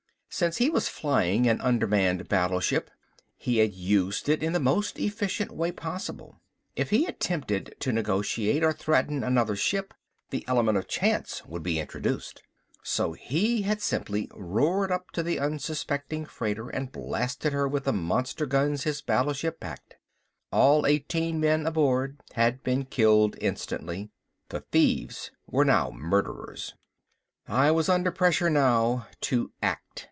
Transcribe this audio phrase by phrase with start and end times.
[0.33, 2.89] Since he was flying an undermanned battleship,
[3.35, 6.39] he had used it in the most efficient way possible.
[6.73, 9.93] If he attempted to negotiate or threaten another ship,
[10.29, 12.43] the element of chance would be introduced.
[12.81, 17.91] So he had simply roared up to the unsuspecting freighter and blasted her with the
[17.93, 19.97] monster guns his battleship packed.
[20.49, 24.11] All eighteen men aboard had been killed instantly.
[24.47, 26.73] The thieves were now murderers.
[27.49, 29.89] I was under pressure now to act.